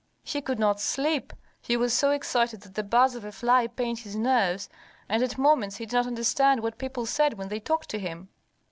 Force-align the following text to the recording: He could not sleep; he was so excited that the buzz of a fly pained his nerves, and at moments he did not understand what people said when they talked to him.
He 0.23 0.41
could 0.41 0.57
not 0.57 0.79
sleep; 0.79 1.31
he 1.61 1.77
was 1.77 1.93
so 1.93 2.09
excited 2.09 2.61
that 2.61 2.73
the 2.73 2.81
buzz 2.81 3.13
of 3.13 3.23
a 3.23 3.31
fly 3.31 3.67
pained 3.67 3.99
his 3.99 4.15
nerves, 4.15 4.67
and 5.07 5.21
at 5.21 5.37
moments 5.37 5.75
he 5.75 5.85
did 5.85 5.93
not 5.93 6.07
understand 6.07 6.61
what 6.63 6.79
people 6.79 7.05
said 7.05 7.35
when 7.35 7.49
they 7.49 7.59
talked 7.59 7.89
to 7.89 7.99
him. 7.99 8.29